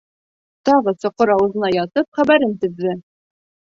Тағы 0.69 0.93
соҡор 1.05 1.33
ауыҙына 1.35 1.71
ятып 1.79 2.21
хәбәрен 2.21 2.61
теҙҙе. 2.67 3.01